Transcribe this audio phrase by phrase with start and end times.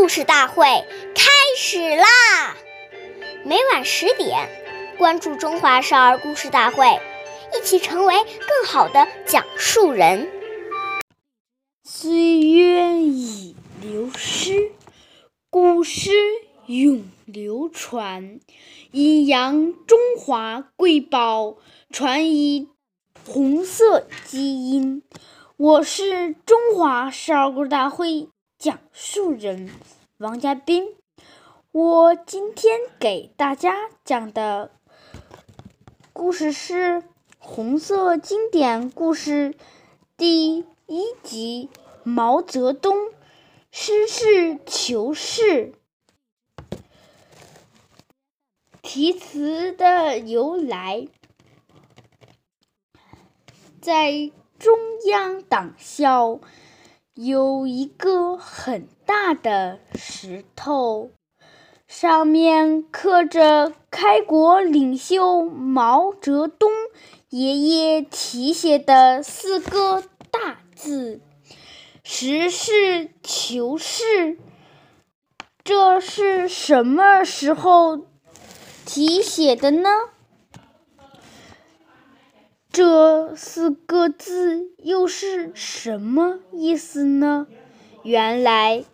[0.00, 0.64] 故事大会
[1.14, 2.56] 开始啦！
[3.44, 4.48] 每晚十点，
[4.96, 6.86] 关注《中华少儿故事大会》，
[7.54, 10.30] 一起成为更好的讲述人。
[11.84, 14.72] 岁月已流失，
[15.50, 16.10] 古诗
[16.64, 18.40] 永流传，
[18.92, 21.56] 阴阳中华瑰宝，
[21.90, 22.68] 传以
[23.28, 25.02] 红色基因。
[25.58, 28.30] 我是中华少儿故事大会
[28.60, 29.70] 讲述人
[30.18, 30.94] 王佳斌，
[31.72, 34.70] 我今天给大家讲的
[36.12, 36.96] 故事是
[37.38, 39.54] 《红色经典故事》
[40.18, 41.70] 第一集
[42.02, 42.94] 《毛泽东
[43.70, 45.72] 实事求是》。
[48.82, 51.08] 题词的由来，
[53.80, 54.30] 在。
[54.58, 56.38] 中央党校
[57.22, 61.10] 有一个很大的石头，
[61.86, 66.70] 上面刻着开国领袖毛泽东
[67.28, 71.20] 爷爷题写的四个大字
[72.02, 74.38] “实事求是”。
[75.62, 77.98] 这是什么时候
[78.86, 79.90] 题写的呢？
[82.72, 87.48] 这四个字又是什么意思呢？
[88.04, 88.84] 原来，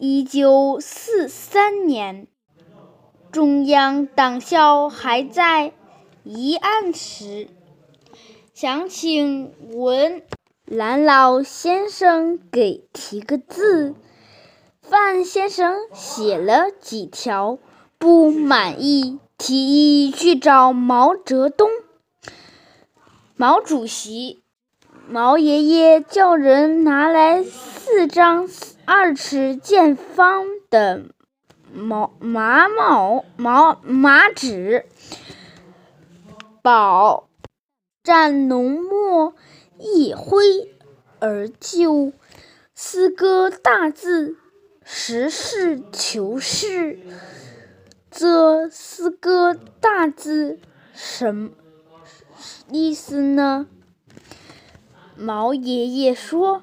[0.00, 2.26] 一九四三年，
[3.30, 5.72] 中央党校还在
[6.24, 7.46] 议案时，
[8.52, 10.20] 想请文
[10.64, 13.94] 兰老先生给提个字，
[14.80, 17.58] 范先生写了几条，
[17.96, 21.68] 不满意，提议去找毛泽东。
[23.42, 24.44] 毛主席、
[25.08, 28.48] 毛爷爷叫人拿来四张
[28.84, 31.06] 二尺见方的
[31.74, 34.86] 毛麻毛毛麻纸，
[36.62, 37.28] 宝
[38.04, 39.34] 蘸浓墨
[39.76, 40.72] 一挥
[41.18, 42.12] 而就，
[42.76, 44.36] 四个大字
[44.86, 47.00] “实事求是”。
[48.08, 50.60] 这四个大字
[50.94, 51.50] 什？
[52.70, 53.66] 意思呢？
[55.16, 56.62] 毛爷爷说：“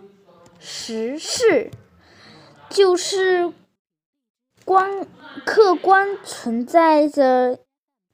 [0.60, 1.72] 实事
[2.70, 3.54] 就是
[4.66, 5.08] 观
[5.46, 7.60] 客观存在着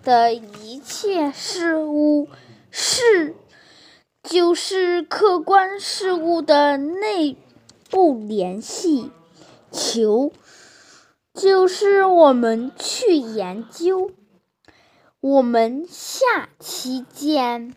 [0.04, 2.28] 的一切事物，
[2.70, 3.36] 事
[4.22, 7.38] 就是客观事物的内
[7.90, 9.12] 部联系，
[9.72, 10.32] 求
[11.34, 14.12] 就是我们去研究。
[15.28, 17.74] 我们下期见。”